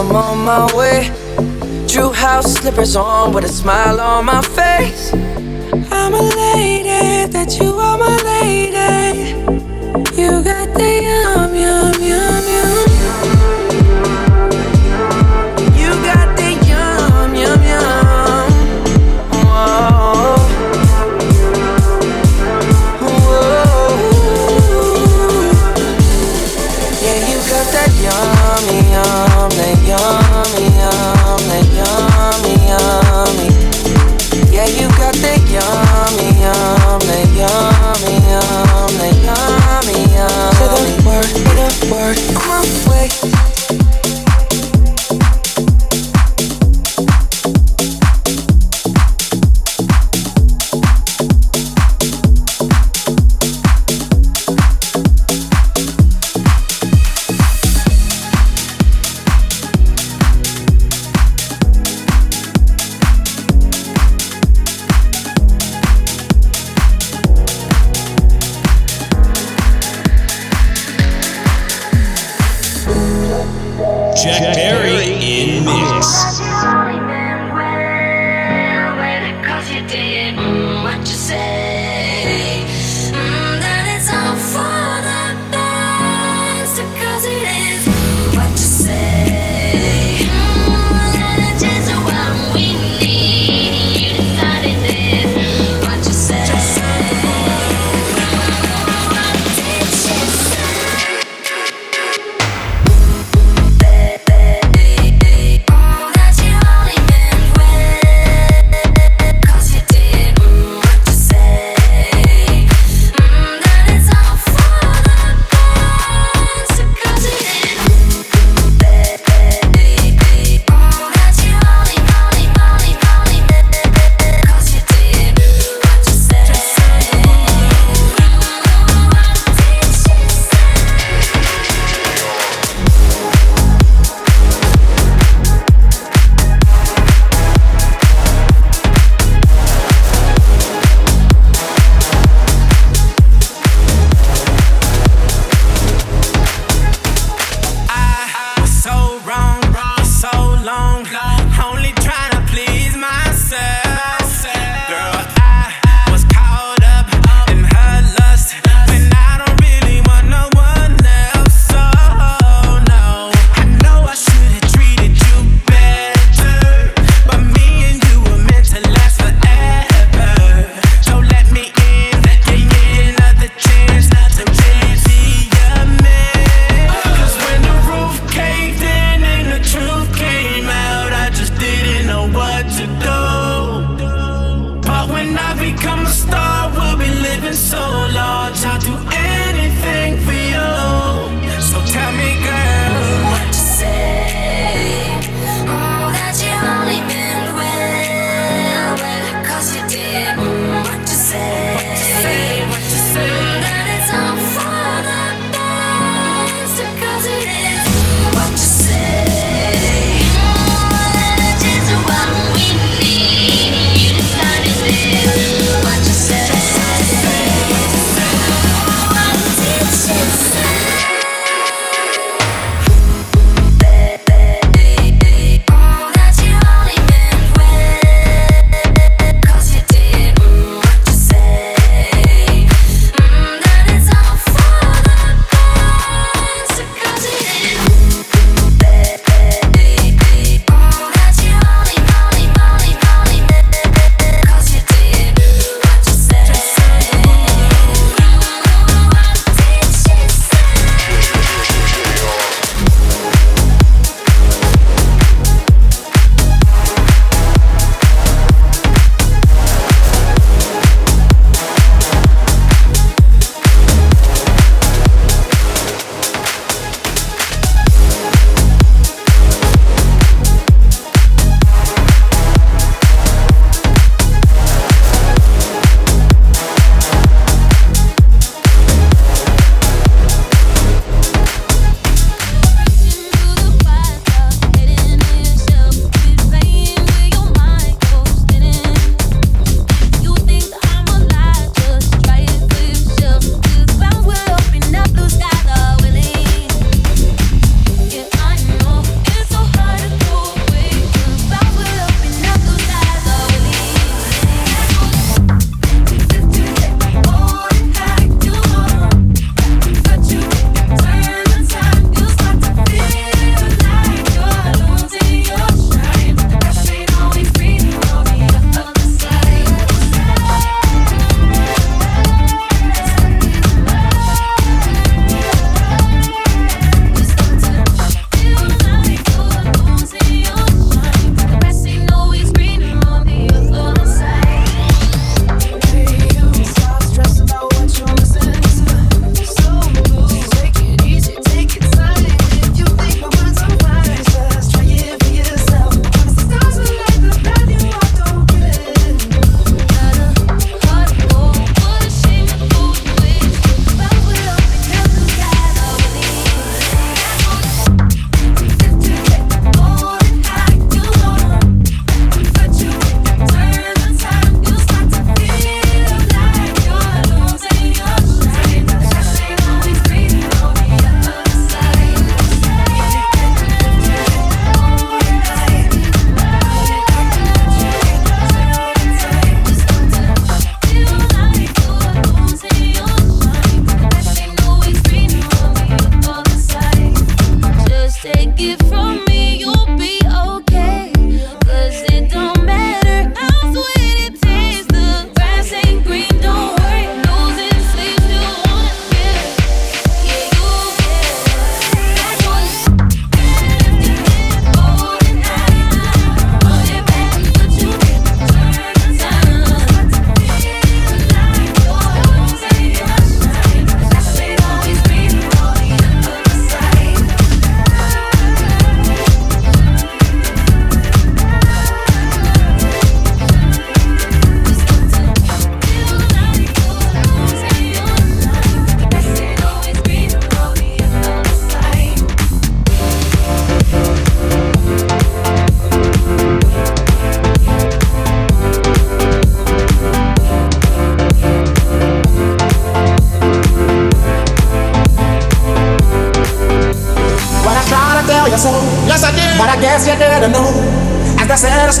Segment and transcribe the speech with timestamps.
[0.00, 1.12] I'm on my way.
[1.86, 5.09] Drew house slippers on with a smile on my face.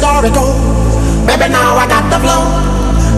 [0.00, 0.56] story go.
[1.28, 2.48] Baby, now I got the flow.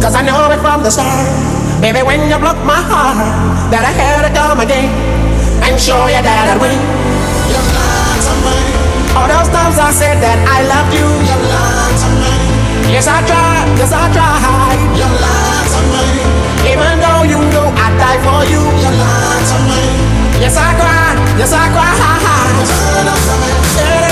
[0.03, 1.31] Cause I know it from the start.
[1.79, 3.23] Baby, when you broke my heart,
[3.71, 4.90] that I had to come again
[5.62, 6.75] and show you that I'd win.
[6.75, 8.59] You lied to me.
[9.14, 11.07] All those times I said that I loved you.
[11.07, 12.35] You lied to me.
[12.90, 13.79] Yes, I tried.
[13.79, 14.79] Yes, I tried.
[14.99, 16.07] You lied to me.
[16.66, 18.59] Even though you know I'd die for you.
[18.59, 19.83] You lied to me.
[20.42, 21.18] Yes, I cried.
[21.38, 21.95] Yes, I cried.
[22.66, 23.18] Turn up,
[23.79, 24.12] turn up.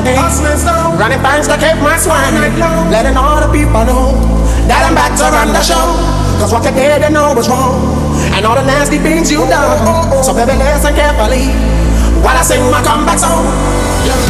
[0.00, 0.16] body.
[0.96, 2.32] Running bands that keep my swine.
[2.90, 4.16] Letting all the people know
[4.68, 5.96] that I'm back to run the show.
[6.40, 7.76] Cause what you did, they know was wrong.
[8.32, 10.24] And all the nasty things you done.
[10.24, 11.52] So baby, listen carefully
[12.24, 13.44] while I sing my comeback song.
[14.04, 14.29] Yeah.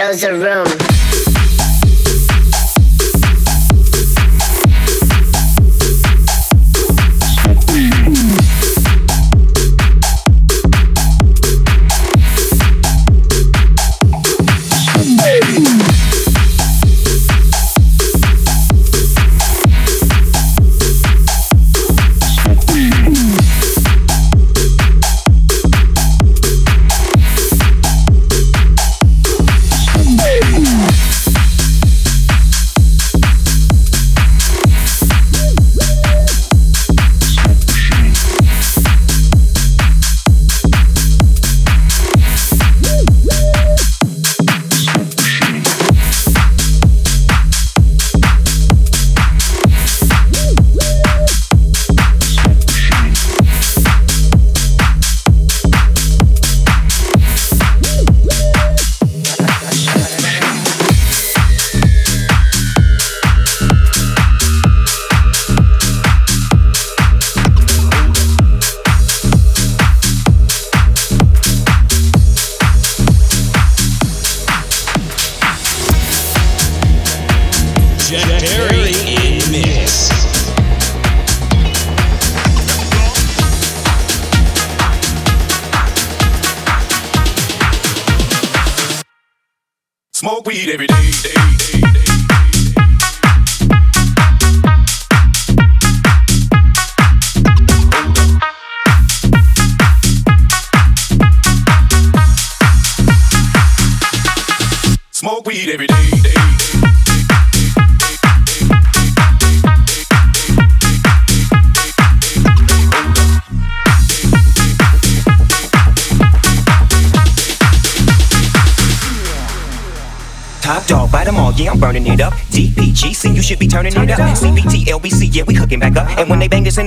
[0.00, 0.69] Gracias, Ram.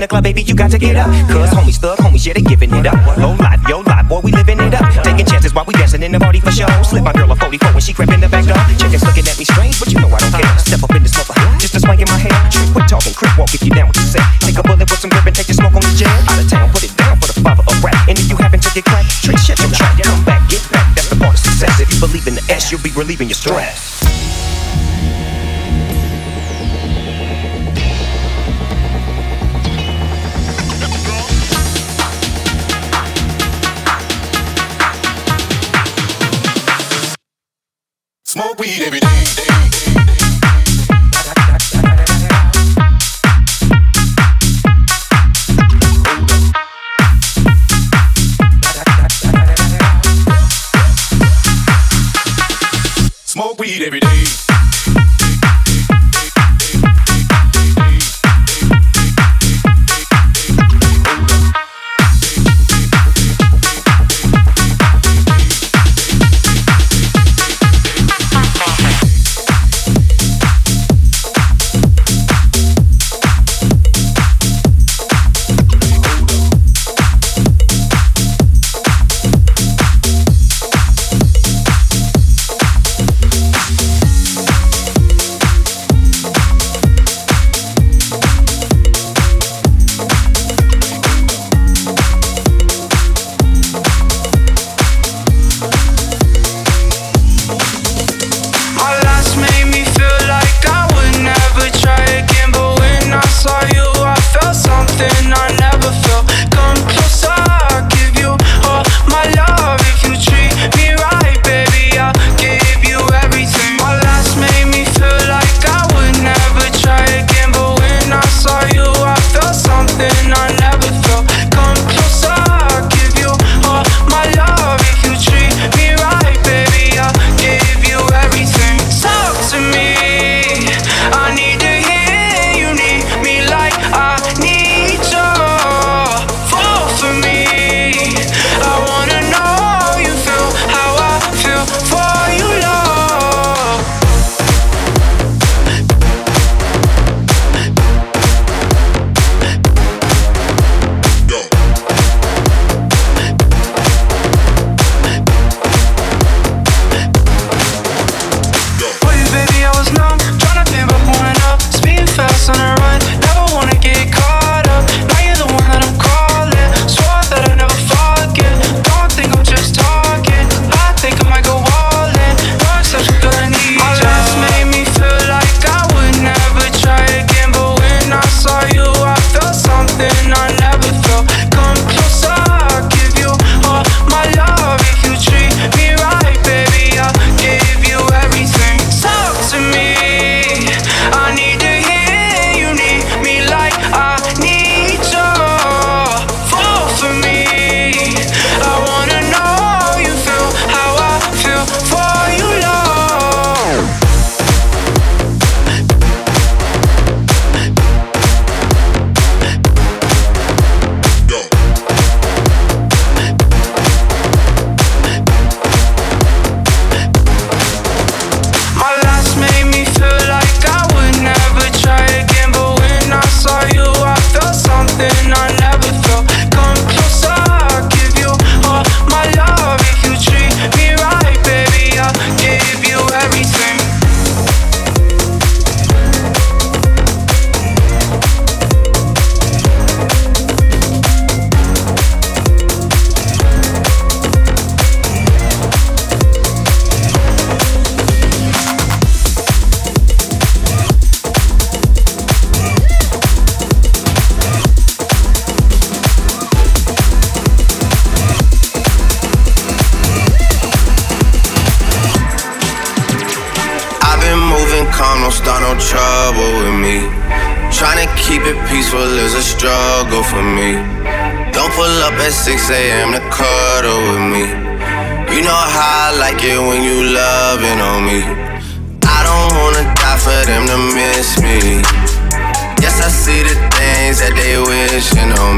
[0.03, 1.07] The club, baby, you got to get up.
[1.31, 2.99] Cause homies, thug homies, yeah, they giving it up.
[3.15, 4.83] Low life, yo life, boy, we living it up.
[5.03, 6.67] Taking chances while we dancing in the party for show.
[6.83, 8.59] Slip my girl a 44 when she crept in the back door.
[8.75, 10.51] Chickens looking at me strange, but you know I don't care.
[10.59, 12.35] Step up in this mother, uh-huh, just a swing in my hair.
[12.75, 14.27] Quit talking, crip walk if you down with the set.
[14.43, 16.11] Take a bullet with some grip and take the smoke on the jet.
[16.27, 17.95] Out of town, put it down for the father of rap.
[18.11, 19.95] And if you happen to get cracked, trick, shut your trap.
[20.03, 21.79] Come back, get back, that's the part of success.
[21.79, 23.92] If you believe in the S, you'll be relieving your stress.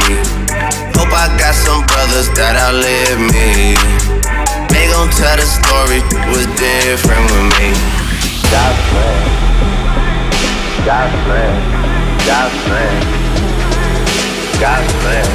[0.06, 3.74] Hope I got some brothers that outlive me.
[4.70, 5.98] They gon' tell the story
[6.30, 7.74] was different with me.
[8.54, 9.18] God's plan.
[10.86, 11.54] God's plan.
[12.22, 12.94] God's plan.
[14.62, 15.26] God's plan.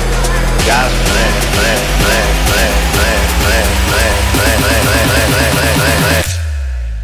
[0.62, 1.32] God's plan.
[1.58, 1.78] Plan.
[1.98, 2.30] Plan.
[2.46, 2.70] Plan.
[2.94, 2.94] Plan.
[2.94, 3.18] Plan.
[3.42, 3.66] Plan.
[3.90, 4.14] Plan.
[4.38, 4.58] Plan.
[4.62, 4.86] Plan.
[4.86, 5.30] Plan.
[5.34, 5.74] Plan.
[5.74, 5.98] Plan.
[6.06, 6.22] Plan.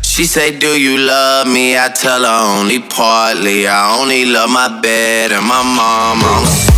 [0.03, 1.77] She say, Do you love me?
[1.77, 3.67] I tell her only partly.
[3.67, 6.76] I only love my bed and my mama.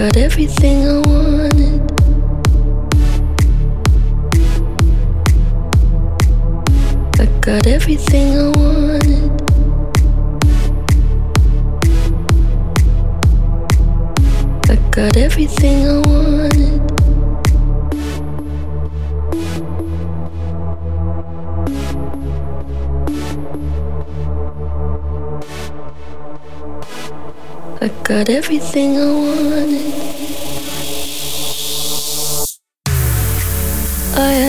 [0.00, 1.80] got everything I wanted.
[7.20, 9.30] I got everything I wanted.
[14.70, 16.59] I got everything I wanted.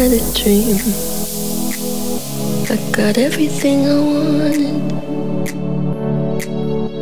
[0.02, 0.78] Had a dream.
[2.70, 4.82] I got everything I wanted.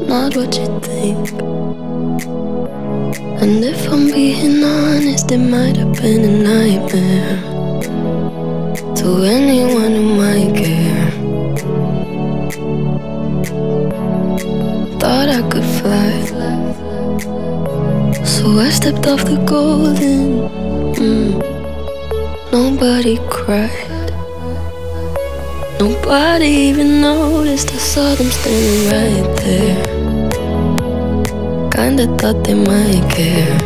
[0.08, 1.32] Not what you think.
[3.42, 7.38] And if I'm being honest, it might have been a nightmare
[9.00, 11.12] to anyone who might care.
[15.00, 15.69] Thought I could
[18.60, 20.50] I stepped off the golden.
[20.96, 21.32] Mm.
[22.52, 24.12] Nobody cried.
[25.80, 29.78] Nobody even noticed I saw them standing right there.
[31.72, 33.58] Kinda thought they might care.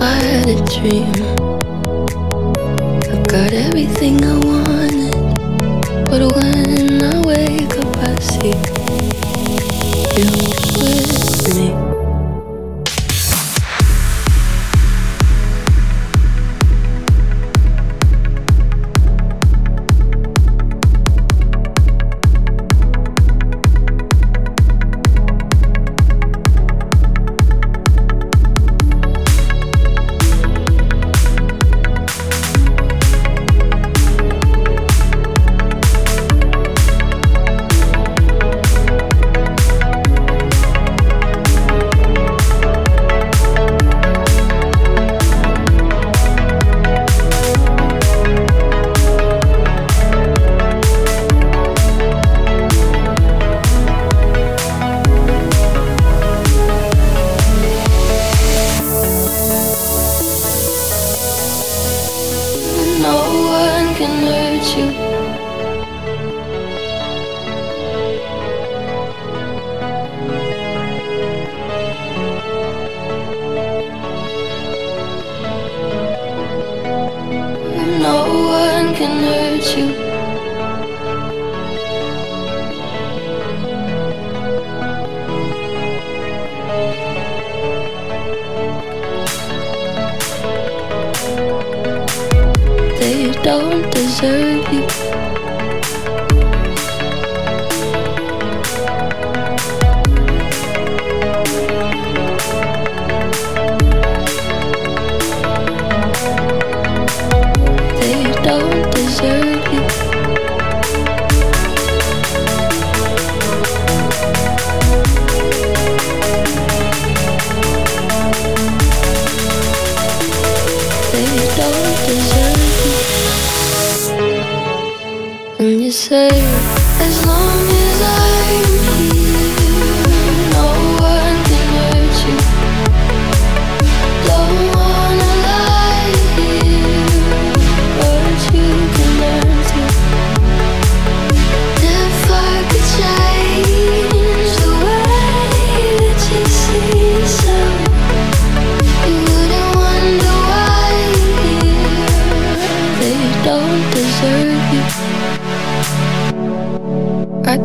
[0.00, 1.37] I had a dream.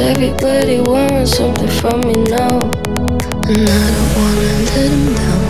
[0.00, 2.58] Everybody wants something from me now.
[3.50, 5.44] And I don't wanna let them down.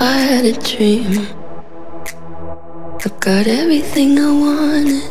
[0.00, 1.28] I had a dream.
[3.04, 5.10] I got everything I wanted.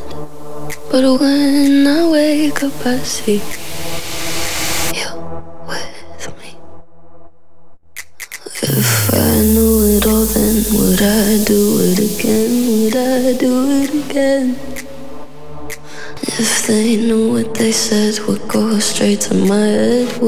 [0.91, 3.41] But when I wake up, I see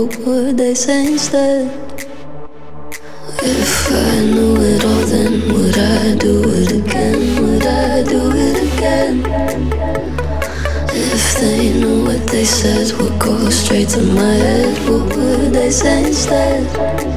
[0.08, 1.68] what would they say instead?
[3.43, 7.43] If I knew it all, then would I do it again?
[7.43, 9.26] Would I do it again?
[10.93, 15.70] If they knew what they said would go straight to my head, what would they
[15.70, 17.16] say instead?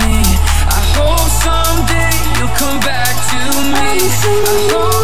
[0.00, 0.22] me.
[0.68, 3.40] I hope someday you'll come back to
[3.72, 4.99] me.